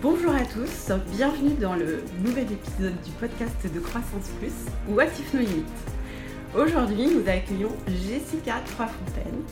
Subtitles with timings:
[0.00, 4.52] Bonjour à tous, bienvenue dans le nouvel épisode du podcast de Croissance Plus,
[4.88, 5.64] What If No Limit.
[6.54, 9.42] Aujourd'hui, nous accueillons Jessica Troisfontaine,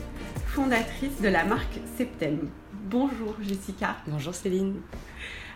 [0.45, 2.47] fondatrice de la marque Septem.
[2.89, 3.97] Bonjour Jessica.
[4.07, 4.75] Bonjour Céline.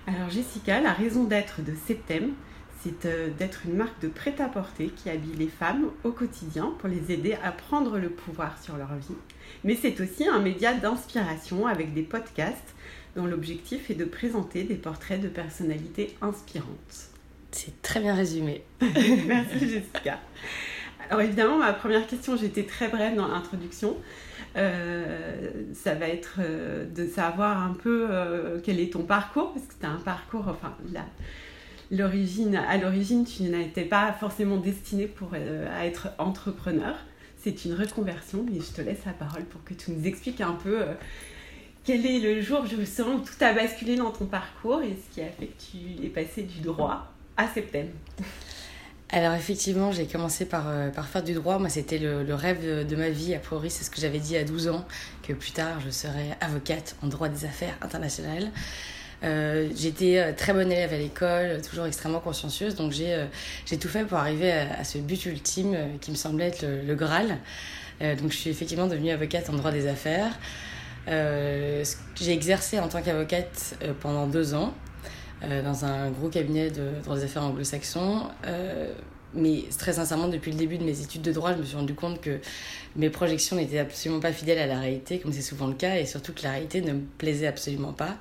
[0.07, 2.33] Alors Jessica, la raison d'être de Septem,
[2.83, 7.13] c'est euh, d'être une marque de prêt-à-porter qui habille les femmes au quotidien pour les
[7.13, 9.15] aider à prendre le pouvoir sur leur vie.
[9.63, 12.75] Mais c'est aussi un média d'inspiration avec des podcasts
[13.15, 17.09] dont l'objectif est de présenter des portraits de personnalités inspirantes.
[17.51, 18.63] C'est très bien résumé.
[19.27, 20.19] Merci Jessica.
[21.09, 23.97] Alors évidemment, ma première question, j'étais très brève dans l'introduction.
[24.57, 29.65] Euh, ça va être euh, de savoir un peu euh, quel est ton parcours, parce
[29.65, 30.75] que c'est un parcours, enfin,
[31.89, 36.95] l'origine, à l'origine, tu n'étais pas forcément destiné pour, à être entrepreneur.
[37.37, 40.53] C'est une reconversion, et je te laisse la parole pour que tu nous expliques un
[40.53, 40.79] peu
[41.83, 45.21] quel est le jour justement où tout a basculé dans ton parcours et ce qui
[45.21, 47.89] a fait que tu es passé du droit à septembre?
[49.13, 51.59] Alors effectivement, j'ai commencé par, euh, par faire du droit.
[51.59, 53.35] Moi, c'était le, rêve de, ma vie.
[53.35, 54.85] A priori, c'est ce que j'avais dit à 12 ans,
[55.21, 58.51] que plus tard, je serais avocate en droit des affaires internationales.
[59.23, 63.25] Euh, j'étais euh, très bonne élève à l'école, toujours extrêmement consciencieuse, donc j'ai
[63.65, 66.95] j'ai tout fait pour arriver à, ce but ultime qui me semblait être le, le
[66.95, 67.37] Graal.
[67.99, 70.31] donc je suis effectivement devenue avocate en droit des affaires.
[71.07, 71.83] Euh,
[72.15, 74.73] j'ai exercé en tant qu'avocate euh, pendant deux ans
[75.43, 78.27] euh, dans un gros cabinet de droit des affaires anglo-saxons.
[79.33, 81.93] mais très sincèrement, depuis le début de mes études de droit, je me suis rendu
[81.95, 82.39] compte que
[82.97, 86.05] mes projections n'étaient absolument pas fidèles à la réalité, comme c'est souvent le cas, et
[86.05, 88.17] surtout que la réalité ne me plaisait absolument pas.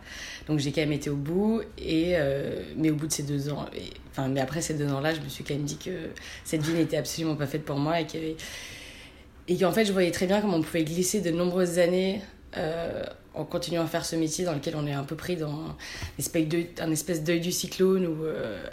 [0.46, 2.14] Donc j'ai quand même été au bout, et,
[2.76, 3.66] mais au bout de ces deux ans,
[4.12, 6.10] enfin, mais après ces deux ans-là, je me suis quand même dit que
[6.44, 10.40] cette vie n'était absolument pas faite pour moi, et qu'en fait, je voyais très bien
[10.40, 12.20] comment on pouvait glisser de nombreuses années
[12.56, 15.52] euh, en continuant à faire ce métier dans lequel on est un peu pris dans
[15.52, 15.76] un
[16.18, 18.66] espèce, de, un espèce d'œil du cyclone ou euh,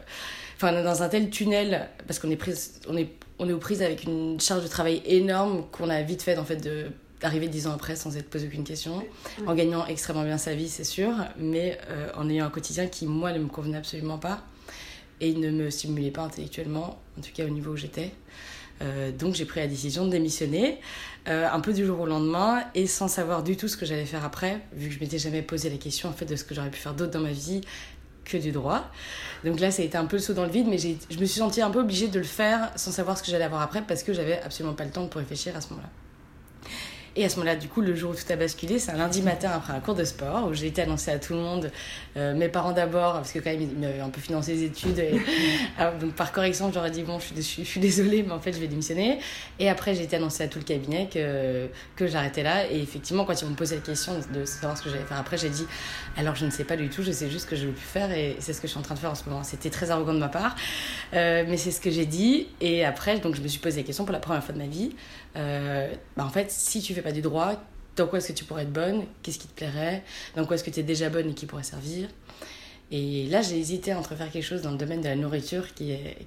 [0.56, 3.84] enfin dans un tel tunnel parce qu'on est prise on est on est aux prises
[3.84, 6.88] avec une charge de travail énorme qu'on a vite fait en fait de
[7.22, 9.04] d'arriver dix ans après sans être posé aucune question
[9.46, 13.06] en gagnant extrêmement bien sa vie c'est sûr mais euh, en ayant un quotidien qui
[13.06, 14.44] moi ne me convenait absolument pas
[15.22, 18.12] et ne me stimulait pas intellectuellement en tout cas au niveau où j'étais
[19.18, 20.80] donc j'ai pris la décision de démissionner
[21.28, 24.06] euh, un peu du jour au lendemain et sans savoir du tout ce que j'allais
[24.06, 26.56] faire après, vu que je m'étais jamais posé la question en fait de ce que
[26.56, 27.60] j'aurais pu faire d'autre dans ma vie
[28.24, 28.90] que du droit.
[29.44, 31.26] Donc là, ça a été un peu le saut dans le vide, mais je me
[31.26, 33.82] suis sentie un peu obligée de le faire sans savoir ce que j'allais avoir après
[33.82, 35.90] parce que j'avais absolument pas le temps pour réfléchir à ce moment-là.
[37.18, 39.24] Et à ce moment-là, du coup, le jour où tout a basculé, c'est un lundi
[39.24, 41.72] matin après un cours de sport où j'ai été annoncée à tout le monde,
[42.16, 45.00] euh, mes parents d'abord, parce que quand même, ils m'avaient un peu financé les études.
[45.00, 45.20] Et,
[45.80, 48.54] ah, donc par correction, j'aurais dit, bon, je suis, je suis désolée, mais en fait,
[48.54, 49.18] je vais démissionner.
[49.58, 52.72] Et après, j'ai été annoncée à tout le cabinet que, que j'arrêtais là.
[52.72, 55.38] Et effectivement, quand ils m'ont posé la question de savoir ce que j'allais faire après,
[55.38, 55.66] j'ai dit,
[56.18, 57.82] alors je ne sais pas du tout, je sais juste ce que je veux plus
[57.82, 59.44] faire et c'est ce que je suis en train de faire en ce moment.
[59.44, 60.56] C'était très arrogant de ma part,
[61.16, 62.48] euh, mais c'est ce que j'ai dit.
[62.62, 64.68] Et après, donc, je me suis posé la question pour la première fois de ma
[64.68, 64.96] vie.
[65.38, 67.54] Euh, bah, en fait, si tu fais pas du droit,
[67.96, 69.04] dans quoi est-ce que tu pourrais être bonne?
[69.22, 70.04] Qu'est-ce qui te plairait?
[70.36, 72.10] Dans quoi est-ce que tu es déjà bonne et qui pourrait servir?
[72.92, 75.92] Et là, j'ai hésité entre faire quelque chose dans le domaine de la nourriture qui
[75.92, 76.18] est,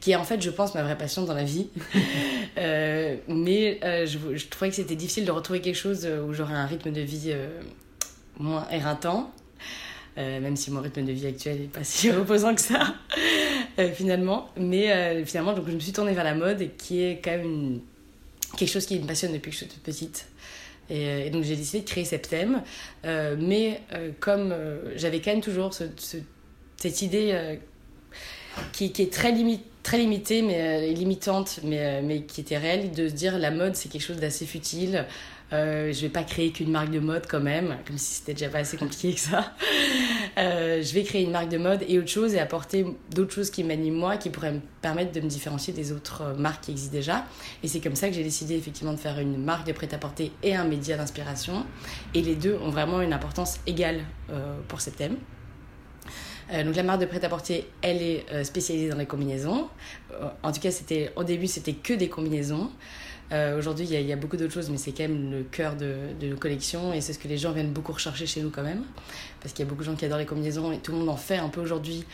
[0.00, 1.68] qui est en fait, je pense, ma vraie passion dans la vie.
[2.58, 6.54] euh, mais euh, je, je, trouvais que c'était difficile de retrouver quelque chose où j'aurais
[6.54, 7.34] un rythme de vie
[8.38, 9.32] moins éreintant.
[10.16, 12.94] Même si mon rythme de vie actuel n'est pas si reposant que ça,
[13.94, 14.48] finalement.
[14.56, 17.80] Mais finalement, donc, je me suis tournée vers la mode, qui est quand même une
[18.56, 20.26] quelque chose qui me passionne depuis que je suis toute petite.
[20.90, 22.62] Et, euh, donc j'ai décidé de créer Septem.
[23.04, 26.16] Euh, mais euh, comme euh, j'avais quand même toujours ce, ce,
[26.76, 27.58] cette idée
[28.72, 33.50] qui, est très, limitée, mais limitante, mais, mais qui était réelle, de se dire la
[33.50, 35.06] mode c'est quelque chose d'assez futile.
[35.50, 38.58] Je vais pas créer qu'une marque de mode quand même, comme si c'était déjà pas
[38.58, 39.54] assez compliqué que ça.
[40.38, 43.50] Euh, je vais créer une marque de mode et autre chose et apporter d'autres choses
[43.50, 46.70] qui m'animent moi, qui pourraient me permettre de me différencier des autres euh, marques qui
[46.70, 47.24] existent déjà.
[47.64, 50.54] Et c'est comme ça que j'ai décidé effectivement de faire une marque de prêt-à-porter et
[50.54, 51.66] un média d'inspiration.
[52.14, 55.16] Et les deux ont vraiment une importance égale euh, pour ces thèmes.
[56.64, 59.68] Donc la marque de prêt-à-porter, elle est spécialisée dans les combinaisons.
[60.42, 62.70] En tout cas, c'était au début, c'était que des combinaisons.
[63.32, 65.94] Euh, Aujourd'hui, il y, a beaucoup d'autres choses, mais c'est quand même le cœur de,
[66.22, 68.84] nos collections et c'est ce que les gens viennent beaucoup rechercher chez nous quand même.
[69.40, 71.10] Parce qu'il y a beaucoup de gens qui adorent les combinaisons et tout le monde
[71.10, 72.04] en fait un peu aujourd'hui,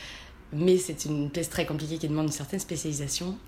[0.53, 3.39] mais c'est une pièce très compliquée qui demande une certaine spécialisation.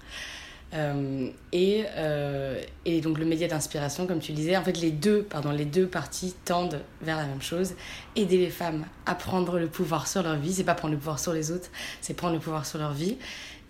[0.75, 4.91] Euh, et, euh, et donc le média d'inspiration, comme tu le disais, en fait les
[4.91, 7.75] deux, pardon, les deux parties tendent vers la même chose,
[8.17, 10.53] aider les femmes à prendre le pouvoir sur leur vie.
[10.53, 11.71] C'est pas prendre le pouvoir sur les autres,
[12.01, 13.17] c'est prendre le pouvoir sur leur vie.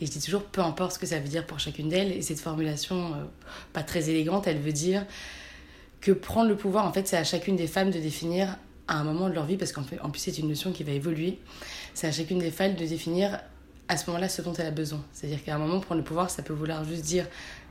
[0.00, 2.12] Et je dis toujours, peu importe ce que ça veut dire pour chacune d'elles.
[2.12, 3.24] Et cette formulation, euh,
[3.72, 5.06] pas très élégante, elle veut dire
[6.00, 8.58] que prendre le pouvoir, en fait, c'est à chacune des femmes de définir
[8.88, 10.84] à un moment de leur vie, parce qu'en fait, en plus c'est une notion qui
[10.84, 11.40] va évoluer,
[11.94, 13.40] c'est à chacune des femmes de définir
[13.88, 15.04] à ce moment-là ce dont elle a besoin.
[15.12, 17.26] C'est-à-dire qu'à un moment, prendre le pouvoir, ça peut vouloir juste dire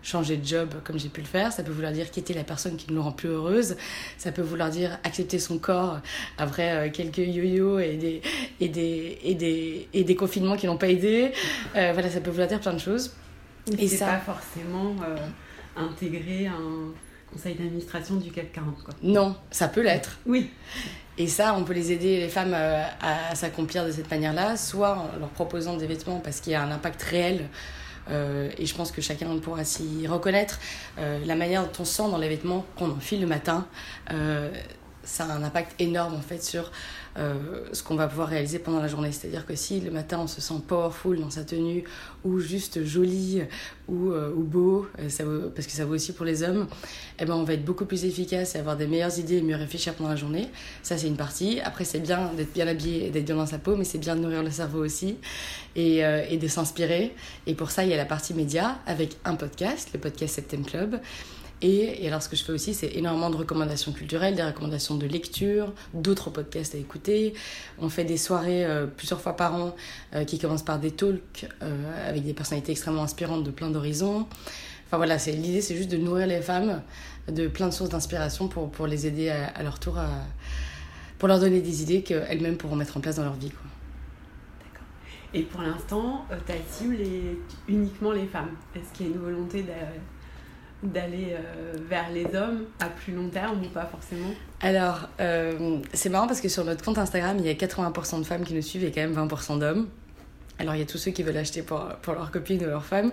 [0.06, 2.78] changer de job comme j'ai pu le faire, ça peut vouloir dire quitter la personne
[2.78, 3.76] qui nous rend plus heureuse,
[4.18, 6.00] ça peut vouloir dire accepter son corps
[6.38, 8.22] après euh, quelques yo-yo et des,
[8.60, 11.32] et, des, et, des, et des confinements qui n'ont pas aidé.
[11.76, 13.16] Euh, voilà, ça peut vouloir dire plein de choses.
[13.80, 14.06] Et, c'est ça...
[14.06, 15.18] pas forcément euh,
[15.76, 16.92] intégrer un
[17.34, 18.84] conseil d'administration du CAC 40.
[18.84, 18.94] Quoi.
[19.02, 20.20] Non, ça peut l'être.
[20.28, 20.52] Oui.
[21.18, 24.98] Et ça, on peut les aider, les femmes, à, à s'accomplir de cette manière-là, soit
[24.98, 27.50] en leur proposant des vêtements parce qu'il y a un impact réel
[28.10, 30.60] euh, et je pense que chacun pourra s'y reconnaître.
[30.98, 33.68] Euh, la manière dont on sent dans les vêtements qu'on enfile le matin,
[34.12, 34.52] euh,
[35.06, 36.72] ça a un impact énorme en fait sur
[37.16, 39.14] ce qu'on va pouvoir réaliser pendant la journée.
[39.14, 41.86] C'est-à-dire que si le matin on se sent powerful dans sa tenue
[42.26, 43.42] ou juste joli
[43.88, 45.24] ou, ou beau, ça
[45.56, 46.68] parce que ça vaut aussi pour les hommes,
[47.20, 49.56] eh ben, on va être beaucoup plus efficace et avoir des meilleures idées et mieux
[49.56, 50.50] réfléchir pendant la journée.
[50.84, 51.62] Ça c'est une partie.
[51.62, 54.18] Après c'est bien d'être bien habillé et d'être bien dans sa peau, mais c'est bien
[54.18, 55.16] de nourrir le cerveau aussi
[55.78, 57.16] et, et de s'inspirer.
[57.48, 60.66] Et pour ça il y a la partie média avec un podcast, le podcast Septembre
[60.66, 61.00] Club
[61.68, 65.08] et, alors, ce que je fais aussi, c'est énormément de recommandations culturelles, des recommandations de
[65.08, 67.34] lecture, d'autres podcasts à écouter.
[67.80, 69.76] On fait des soirées euh, plusieurs fois par an
[70.14, 74.28] euh, qui commencent par des talks euh, avec des personnalités extrêmement inspirantes de plein d'horizons.
[74.86, 76.84] Enfin voilà, l'idée, c'est juste de nourrir les femmes
[77.28, 80.08] de plein de sources d'inspiration pour, les aider à, leur tour, à,
[81.18, 83.52] pour leur donner des idées qu'elles-mêmes pourront mettre en place dans leur vie.
[84.60, 84.86] D'accord.
[85.34, 87.38] Et pour l'instant, ta cible est
[87.68, 88.52] uniquement les femmes.
[88.76, 89.66] Est-ce qu'il y a une volonté
[90.86, 94.30] d'aller euh, vers les hommes à plus long terme ou pas forcément?
[94.62, 98.24] Alors, euh, c'est marrant parce que sur notre compte Instagram, il y a 80% de
[98.24, 99.88] femmes qui nous suivent et quand même 20% d'hommes.
[100.58, 102.86] Alors, il y a tous ceux qui veulent acheter pour, pour leurs copines ou leurs
[102.86, 103.12] femmes.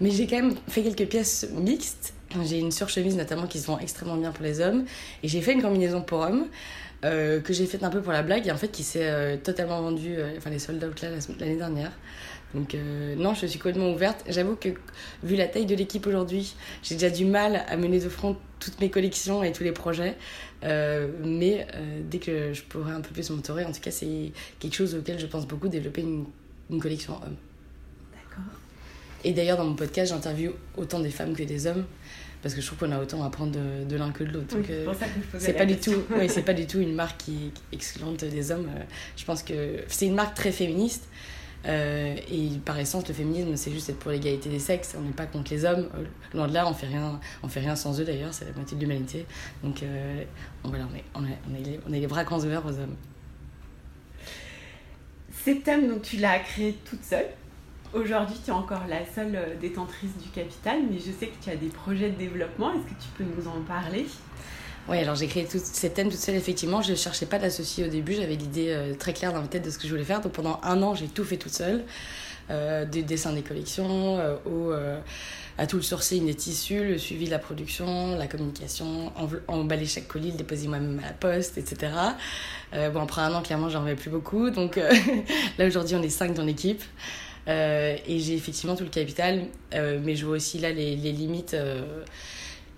[0.00, 2.14] Mais j'ai quand même fait quelques pièces mixtes.
[2.44, 4.84] J'ai une surchemise notamment qui se vend extrêmement bien pour les hommes.
[5.22, 6.46] Et j'ai fait une combinaison pour hommes.
[7.02, 9.80] Euh, que j'ai faite un peu pour la blague et en fait qui s'est totalement
[9.80, 11.08] vendue, enfin les sold out là
[11.38, 11.92] l'année dernière.
[12.54, 14.24] Donc euh, non, je suis complètement ouverte.
[14.28, 14.70] J'avoue que
[15.22, 18.80] vu la taille de l'équipe aujourd'hui, j'ai déjà du mal à mener de front toutes
[18.80, 20.16] mes collections et tous les projets.
[20.64, 24.32] Euh, mais euh, dès que je pourrai un peu plus m'entourer, en tout cas, c'est
[24.58, 26.26] quelque chose auquel je pense beaucoup, développer une,
[26.70, 27.36] une collection homme.
[28.12, 28.52] D'accord.
[29.24, 31.84] Et d'ailleurs, dans mon podcast, j'interviewe autant des femmes que des hommes.
[32.42, 34.56] Parce que je trouve qu'on a autant à apprendre de, l'un que de l'autre.
[34.56, 36.78] Oui, c'est pour ça que je posais pas du tout, oui, c'est pas du tout
[36.78, 38.68] une marque qui, qui des hommes.
[39.16, 41.06] Je pense que c'est une marque très féministe.
[41.66, 44.96] Euh, et par essence, le féminisme, c'est juste être pour l'égalité des sexes.
[44.98, 45.88] On n'est pas contre les hommes.
[45.94, 46.04] Euh,
[46.34, 48.32] loin de là, on fait rien, on fait rien sans eux d'ailleurs.
[48.32, 49.26] C'est la moitié de l'humanité.
[49.62, 50.24] Donc euh,
[50.64, 52.78] voilà, on est, on, est, on, est les, on est les bras grands ouverts aux
[52.78, 52.96] hommes.
[55.44, 57.28] Septembre, donc tu l'as créé toute seule.
[57.92, 61.56] Aujourd'hui, tu es encore la seule détentrice du capital, mais je sais que tu as
[61.56, 62.70] des projets de développement.
[62.72, 64.06] Est-ce que tu peux nous en parler?
[64.88, 66.82] Oui, alors j'ai créé toute cette thème toute seule, effectivement.
[66.82, 69.64] Je ne cherchais pas d'associer au début, j'avais l'idée euh, très claire dans ma tête
[69.64, 70.20] de ce que je voulais faire.
[70.20, 71.84] Donc pendant un an, j'ai tout fait toute seule.
[72.50, 74.98] Euh, des dessins des collections, euh,
[75.58, 79.12] à tout le sourcing des tissus, le suivi de la production, la communication,
[79.46, 81.92] emballer chaque colis, le déposer moi-même à la poste, etc.
[82.72, 84.50] bon, après un an, clairement, j'en avais plus beaucoup.
[84.50, 84.80] Donc
[85.58, 86.82] là, aujourd'hui, on est cinq dans l'équipe.
[87.50, 91.56] Et j'ai effectivement tout le capital, mais je vois aussi là les, limites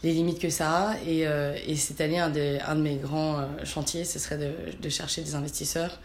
[0.03, 0.97] les limites que ça a.
[1.07, 4.39] Et, euh, et cette année, un, de un de mes grands euh, chantiers, ce serait
[4.39, 6.01] de, chercher des investisseurs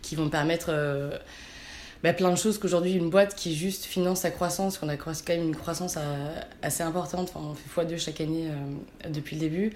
[0.00, 1.16] qui vont me permettre euh,
[2.02, 5.12] bah, plein de choses qu'aujourd'hui, une boîte qui juste finance sa croissance, qu'on a quand
[5.28, 5.96] même une croissance
[6.62, 8.48] assez importante, enfin, on fait x2 chaque année
[9.08, 9.72] depuis le début.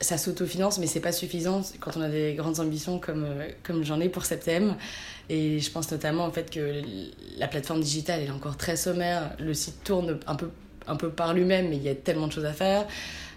[0.00, 3.26] ça s'autofinance, mais c'est pas suffisant quand on a des grandes ambitions comme,
[3.62, 4.76] comme j'en ai pour Septem.
[5.28, 6.82] Et je pense notamment en fait que
[7.38, 9.36] la plateforme digitale est encore très sommaire.
[9.38, 10.50] Le site tourne un peu
[10.86, 12.86] un peu par lui-même, mais il y a tellement de choses à faire.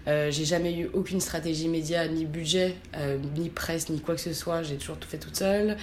[0.06, 4.20] Euh, j'ai jamais eu aucune stratégie média, ni budget, euh, ni presse, ni quoi que
[4.20, 4.62] ce soit.
[4.62, 5.76] J'ai toujours tout fait toute seule.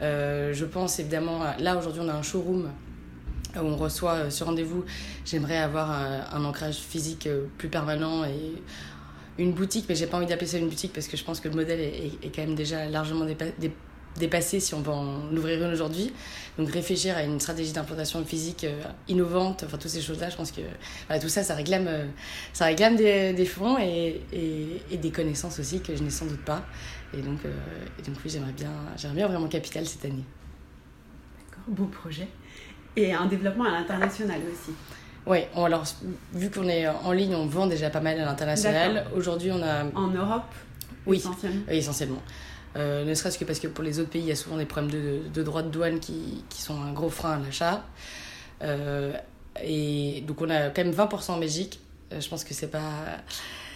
[0.00, 2.70] Euh, je pense évidemment, là aujourd'hui on a un showroom
[3.54, 4.84] où on reçoit ce rendez-vous.
[5.24, 8.62] J'aimerais avoir un, ancrage physique plus permanent et
[9.38, 11.48] une boutique, mais j'ai pas envie d'appeler ça une boutique parce que je pense que
[11.48, 13.52] le modèle est quand même déjà largement dépassé
[14.18, 16.12] dépasser si on va en ouvrir une aujourd'hui.
[16.58, 20.52] Donc réfléchir à une stratégie d'implantation physique euh, innovante, enfin toutes ces choses-là, je pense
[20.52, 20.60] que
[21.06, 22.06] voilà, tout ça, ça réclame, euh,
[22.52, 26.44] ça réclame des, des fonds et, et, des connaissances aussi que je n'ai sans doute
[26.44, 26.62] pas.
[27.14, 27.50] Et donc, euh,
[27.98, 30.24] et donc oui, j'aimerais bien, j'aimerais bien ouvrir mon capital cette année.
[31.38, 32.28] D'accord, beau projet.
[32.96, 34.72] Et un développement à l'international aussi.
[35.24, 35.84] Oui, alors
[36.34, 39.06] vu qu'on est en ligne, on vend déjà pas mal à l'international.
[39.16, 39.84] Aujourd'hui, on a...
[39.94, 40.52] En Europe
[41.06, 41.62] Oui, essentiellement.
[41.68, 42.22] Oui, essentiellement.
[42.76, 44.64] Euh, ne serait-ce que parce que pour les autres pays, il y a souvent des
[44.64, 47.84] problèmes de, de droits de douane qui, qui, sont un gros frein à l'achat.
[48.62, 49.12] Euh,
[49.62, 51.80] et donc on a quand même 20% en Belgique.
[52.12, 53.18] Euh, je pense que c'est pas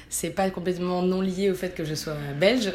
[0.08, 2.72] c'est pas complètement non lié au fait que je sois belge.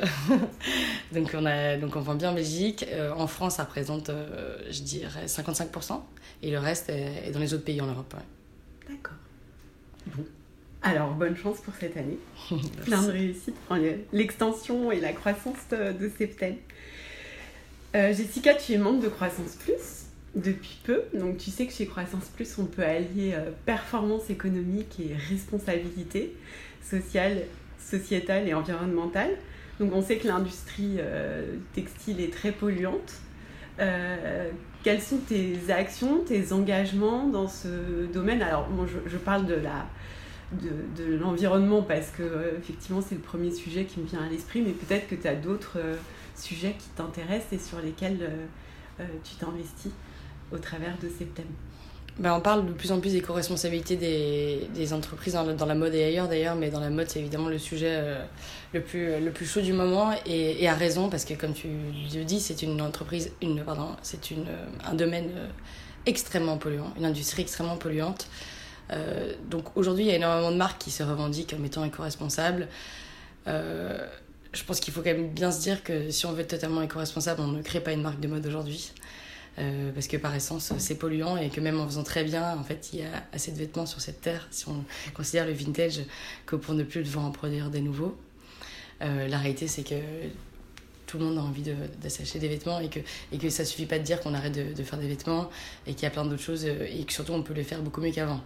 [1.11, 2.85] donc, on a, donc on vend bien en Belgique.
[2.89, 6.01] Euh, en France, ça représente, euh, je dirais, 55%.
[6.43, 8.15] Et le reste est, dans les autres pays en Europe.
[8.89, 9.15] D'accord.
[10.07, 10.25] Bon.
[10.83, 12.17] Alors, bonne chance pour cette année.
[12.85, 13.77] Plein de réussite pour
[14.13, 16.55] l'extension et la croissance de, Septem.
[17.95, 21.03] Euh, Jessica, tu es membre de Croissance Plus depuis peu.
[21.13, 23.35] Donc, tu sais que chez Croissance Plus, on peut allier
[23.65, 26.33] performance économique et responsabilité
[26.81, 27.43] sociale,
[27.79, 29.31] sociétale et environnementale.
[29.81, 33.13] Donc on sait que l'industrie euh, textile est très polluante.
[33.79, 34.51] Euh,
[34.83, 38.43] quelles sont tes actions, tes engagements dans ce domaine?
[38.43, 39.87] Alors moi je, parle de la
[40.51, 44.61] de, l'environnement parce que euh, effectivement c'est le premier sujet qui me vient à l'esprit,
[44.61, 45.77] mais peut-être que tu as d'autres
[46.35, 48.29] sujets qui t'intéressent et sur lesquels
[49.23, 49.91] tu t'investis
[50.51, 51.45] au travers de ces thèmes.
[52.19, 55.95] Ben, on parle de plus en plus des co-responsabilités des, des, entreprises dans, la mode
[55.95, 58.23] et ailleurs d'ailleurs, mais dans la mode c'est évidemment le sujet euh,
[58.73, 61.69] le, plus, le plus chaud du moment et, et à raison parce que comme tu
[62.13, 65.47] le dis, c'est une entreprise, une, pardon, c'est une, euh, un domaine euh,
[66.05, 68.27] extrêmement polluant, une industrie extrêmement polluante.
[68.91, 72.67] Euh, donc aujourd'hui il y a énormément de marques qui se revendiquent comme étant éco-responsables.
[73.47, 73.97] Euh,
[74.53, 76.81] je pense qu'il faut quand même bien se dire que si on veut être totalement
[76.81, 78.91] éco-responsable, on ne crée pas une marque de mode aujourd'hui.
[79.59, 82.63] Euh, parce que par essence c'est polluant et que même en faisant très bien, en
[82.63, 86.01] fait, il y a assez de vêtements sur cette terre, si on considère le vintage,
[86.45, 88.17] que pour ne plus devoir en produire des nouveaux.
[89.01, 89.95] La réalité, c'est que
[91.11, 91.63] tout le monde a envie
[92.01, 92.99] d'assècher des vêtements et que,
[93.33, 95.49] et que ça suffit pas de dire qu'on arrête de, de, faire des vêtements
[95.85, 97.81] et qu'il y a plein d'autres choses euh, et que surtout on peut les faire
[97.81, 98.39] beaucoup mieux qu'avant.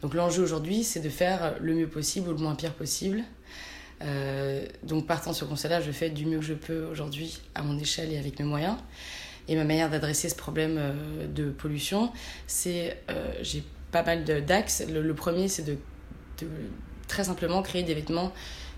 [0.00, 3.24] Donc l'enjeu aujourd'hui, c'est de faire le mieux possible ou le moins pire possible.
[4.02, 7.62] Euh, donc partant sur ce constat-là, je fais du mieux que je peux aujourd'hui à
[7.62, 8.76] mon échelle et avec mes moyens.
[9.48, 12.12] Et ma manière d'adresser ce problème euh, de pollution,
[12.46, 14.84] c'est, euh, j'ai pas mal d'axes.
[14.88, 15.76] Le, premier, c'est de,
[17.06, 18.32] très simplement créer des vêtements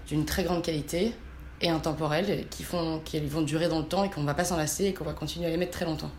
[0.09, 1.13] d'une très grande qualité
[1.61, 4.45] et intemporels qui, font, qui vont durer dans le temps et qu'on ne va pas
[4.45, 6.11] s'enlacer et qu'on va continuer à les mettre très longtemps.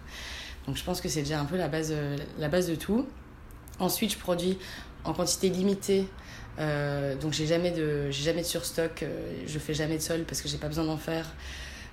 [0.67, 1.93] Donc je pense que c'est déjà un peu la base,
[2.37, 3.07] la base de tout.
[3.79, 4.59] Ensuite, je produis
[5.03, 6.07] en quantité limitée.
[6.59, 9.03] Euh, donc j'ai jamais de j'ai jamais de surstock.
[9.03, 11.25] Euh, je fais jamais de sol parce que j'ai pas besoin d'en faire.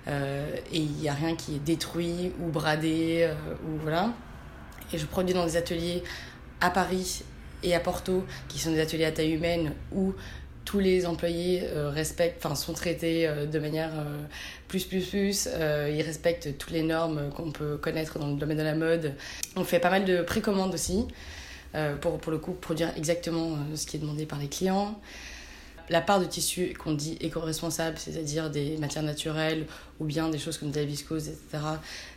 [0.07, 3.33] Euh, et il n'y a rien qui est détruit ou bradé, euh,
[3.65, 4.13] ou voilà.
[4.93, 6.03] Et je produis dans des ateliers
[6.61, 7.23] à Paris
[7.63, 10.13] et à Porto, qui sont des ateliers à taille humaine, où
[10.69, 13.89] tous les employés euh, respectent, enfin sont traités de manière
[14.67, 15.47] plus plus plus.
[15.47, 19.15] ils respectent toutes les normes qu'on peut connaître dans le domaine de la mode.
[19.55, 21.07] On fait pas mal de précommandes aussi
[22.01, 24.99] pour pour le coup produire exactement ce qui est demandé par les clients
[25.89, 29.65] la part de tissu qu'on dit éco-responsable, c'est-à-dire des matières naturelles
[29.99, 31.63] ou bien des choses comme de la viscose, etc.,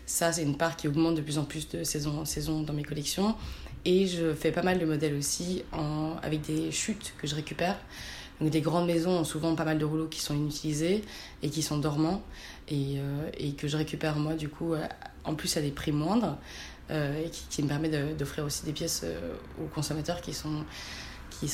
[0.04, 2.72] ça, c'est une part qui augmente de plus en plus de saison en saison dans
[2.72, 3.34] mes collections.
[3.84, 5.64] Et je fais pas mal de modèles aussi
[6.22, 7.76] avec des chutes que je récupère.
[8.42, 11.04] Donc des grandes maisons ont souvent pas mal de rouleaux qui sont inutilisés
[11.44, 12.22] et qui sont dormants
[12.68, 14.74] et, euh, que je récupère moi du coup
[15.22, 16.36] en plus à des prix moindres
[16.90, 20.64] euh, et qui, me permet d'offrir aussi des pièces euh, aux consommateurs qui sont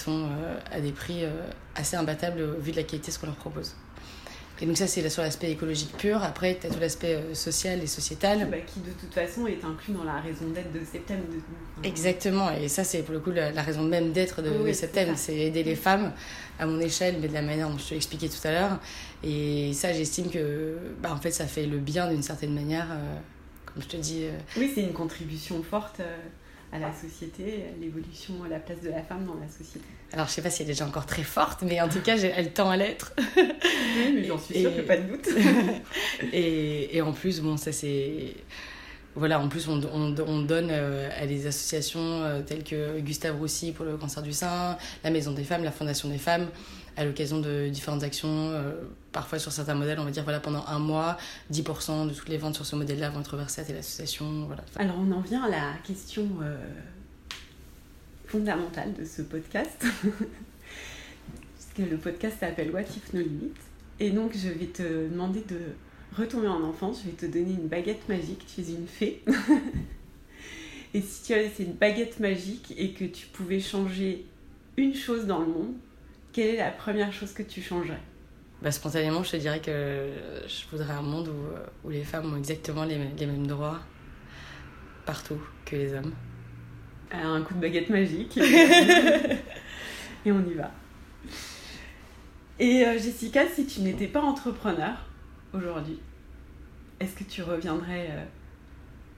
[0.08, 1.30] euh, à des prix euh,
[1.74, 3.74] assez imbattables vu de la qualité de ce qu'on leur propose.
[4.60, 6.22] Et donc ça, c'est sur l'aspect écologique pur.
[6.22, 8.48] Après, tu as tout l'aspect euh, social et sociétal.
[8.50, 11.18] Bah, qui, de toute façon, est inclus dans la raison d'être de Septem.
[11.18, 11.86] De...
[11.86, 12.50] Exactement.
[12.50, 15.14] Et ça, c'est pour le coup la, raison même d'être de, oui, Septem.
[15.16, 16.12] C'est aider les femmes
[16.58, 18.80] à mon échelle, mais de la manière dont je te l'expliquais tout à l'heure.
[19.22, 22.88] Et ça, j'estime que, bah, en fait, ça fait le bien d'une certaine manière.
[23.66, 24.24] comme je te dis.
[24.56, 26.00] Oui, c'est une contribution forte
[26.72, 29.86] à la société, l'évolution, la place de la femme dans la société.
[30.12, 32.16] Alors, je sais pas si elle est déjà encore très forte, mais en tout cas,
[32.18, 33.12] elle tend à l'être.
[33.36, 34.82] oui, mais j'en suis sûre, et...
[34.82, 35.28] pas de doute.
[36.32, 38.34] et, et, en plus, bon, ça c'est.
[39.14, 43.36] Voilà, en plus, on, on, on donne euh, à des associations euh, telles que Gustave
[43.36, 46.48] Roussy pour le cancer du sein, la Maison des femmes, la Fondation des femmes,
[46.98, 48.50] à l'occasion de différentes actions.
[48.50, 48.72] Euh,
[49.12, 51.16] parfois, sur certains modèles, on va dire, voilà, pendant un mois,
[51.52, 54.46] 10% de toutes les ventes sur ce modèle-là vont être versées à l'association.
[54.46, 54.64] Voilà.
[54.76, 56.56] Alors, on en vient à la question euh,
[58.26, 59.86] fondamentale de ce podcast.
[61.54, 63.52] Puisque le podcast s'appelle What If No Limit.
[64.00, 65.60] Et donc, je vais te demander de
[66.16, 67.02] retomber en enfance.
[67.04, 68.44] Je vais te donner une baguette magique.
[68.52, 69.22] Tu es une fée.
[70.94, 74.26] et si tu avais une baguette magique et que tu pouvais changer
[74.76, 75.74] une chose dans le monde,
[76.32, 78.00] quelle est la première chose que tu changerais
[78.62, 80.10] bah, Spontanément, je te dirais que
[80.46, 83.80] je voudrais un monde où, où les femmes ont exactement les, les, mêmes droits
[85.06, 86.12] partout que les hommes.
[87.12, 88.38] un coup de baguette magique.
[90.26, 90.70] Et, on y va.
[92.58, 94.96] Et euh, Jessica, si tu n'étais pas entrepreneur
[95.54, 96.00] aujourd'hui,
[97.00, 98.24] est-ce que tu reviendrais euh,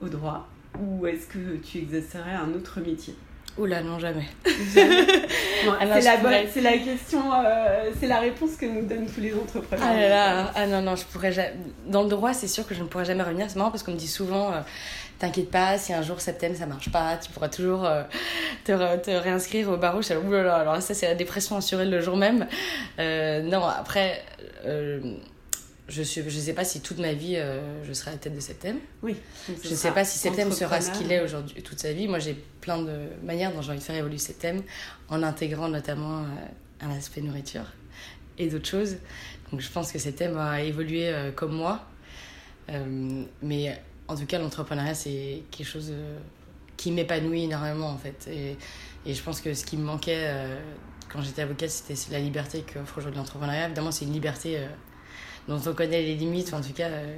[0.05, 0.47] au droit
[0.79, 3.15] ou est-ce que tu exercerais un autre métier?
[3.57, 4.27] Oula, non, jamais.
[4.45, 9.33] c'est la, bonne, c'est la question, euh, c'est la réponse que nous donnent tous les
[9.33, 9.85] entrepreneurs.
[9.85, 11.53] Ah là là, ah non, non, je pourrais jamais...
[11.85, 13.47] Dans le droit, c'est sûr que je ne pourrais jamais revenir.
[13.49, 14.61] C'est marrant parce qu'on me dit souvent, euh,
[15.19, 18.03] t'inquiète pas, si un jour septembre ça marche pas, tu pourras toujours euh,
[18.63, 20.01] te, te, réinscrire au barreau.
[20.01, 22.47] Je suis alors ça, c'est la dépression assurée le jour même.
[22.97, 24.23] non, après
[25.87, 28.35] je ne je sais pas si toute ma vie euh, je serai à la tête
[28.35, 28.77] de Septem.
[29.01, 29.15] Oui.
[29.47, 32.07] Je ne sais pas si Septem sera ce qu'il est aujourd'hui toute sa vie.
[32.07, 34.61] Moi, j'ai plein de manières dont j'ai envie de faire évoluer Septem
[35.09, 36.25] en intégrant notamment euh,
[36.81, 37.65] un aspect nourriture
[38.37, 38.97] et d'autres choses.
[39.51, 41.85] Donc, je pense que Septem va évoluer euh, comme moi.
[43.41, 45.93] mais en tout cas, l'entrepreneuriat, c'est quelque chose
[46.77, 48.29] qui m'épanouit énormément en fait.
[48.29, 48.57] Et,
[49.05, 50.33] et, je pense que ce qui me manquait
[51.11, 53.65] quand j'étais avocate, c'était la liberté qu'offre aujourd'hui l'entrepreneuriat.
[53.65, 54.57] Évidemment, c'est une liberté
[55.47, 56.87] dont on connaît les limites, en tout cas.
[56.87, 57.17] Euh,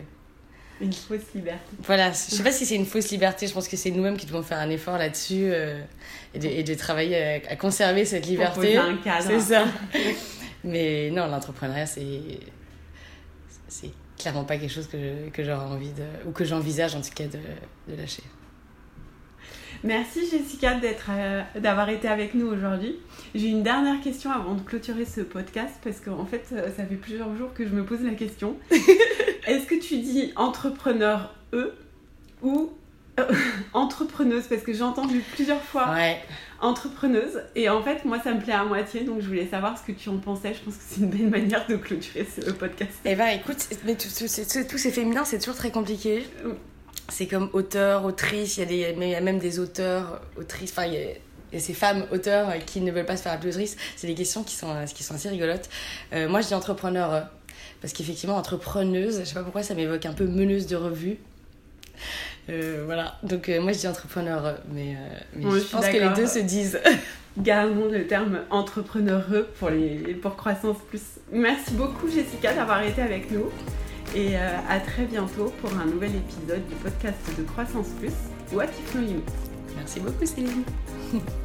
[0.81, 1.59] une fausse liberté.
[1.83, 4.25] Voilà, je sais pas si c'est une fausse liberté, je pense que c'est nous-mêmes qui
[4.25, 5.81] devons faire un effort là-dessus euh,
[6.33, 8.77] et, de, travailler à, conserver cette liberté.
[8.77, 9.27] un cadre.
[9.27, 9.65] C'est ça.
[10.63, 12.21] Mais non, l'entrepreneuriat, c'est.
[13.67, 16.03] C'est clairement pas quelque chose que, que j'aurais envie de.
[16.27, 17.39] ou que j'envisage en tout cas de,
[17.87, 18.23] de lâcher.
[19.83, 22.95] Merci Jessica d'être, euh, d'avoir été avec nous aujourd'hui.
[23.35, 26.95] J'ai une dernière question avant de clôturer ce podcast parce qu'en fait, euh, ça fait
[26.95, 28.55] plusieurs jours que je me pose la question.
[29.45, 31.73] Est-ce que tu dis entrepreneur E
[32.41, 32.71] ou
[33.19, 33.25] euh,
[33.73, 34.47] entrepreneuse?
[34.47, 35.93] Parce que j'ai entendu plusieurs fois
[36.61, 39.83] entrepreneuse et en fait, moi, ça me plaît à moitié donc je voulais savoir ce
[39.83, 40.53] que tu en pensais.
[40.53, 42.93] Je pense que c'est une belle manière de clôturer ce podcast.
[43.03, 44.07] Eh ben, écoute, mais tous
[44.77, 46.25] ces féminins, c'est toujours très compliqué
[47.09, 50.71] c'est comme auteur, autrice, il y, a des, il y a même des auteurs, autrices,
[50.71, 53.77] enfin il y, a, ces femmes auteurs qui ne veulent pas se faire appeler autrice.
[53.95, 55.69] C'est des questions qui sont, qui sont assez rigolotes.
[56.13, 57.21] Euh, moi je dis entrepreneur, euh,
[57.81, 61.17] parce qu'effectivement entrepreneuse, je sais pas pourquoi ça m'évoque un peu meneuse de revue.
[62.49, 64.97] Euh, voilà, donc moi je dis entrepreneur, mais,
[65.35, 66.79] mais je, pense que les deux se disent.
[67.37, 71.01] Gardons le terme entrepreneureux pour, les, pour Croissance Plus.
[71.31, 73.49] Merci beaucoup Jessica d'avoir été avec nous
[74.15, 78.13] et euh, à très bientôt pour un nouvel épisode du podcast de Croissance Plus,
[78.51, 79.01] What If No
[79.75, 80.63] Merci beaucoup Céline.